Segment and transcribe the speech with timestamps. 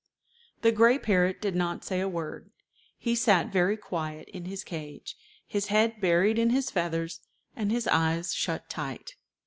[0.63, 2.49] The gray parrot did not say a word.
[2.97, 7.19] He sat very quiet in his cage, his head buried in his feathers,
[7.55, 9.13] and his eyes shut tight.